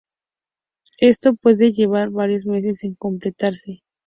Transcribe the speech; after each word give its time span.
Esto 0.99 1.35
puede 1.35 1.71
llevar 1.73 2.09
varios 2.09 2.47
meses 2.47 2.83
en 2.83 2.95
completarse. 2.95 3.83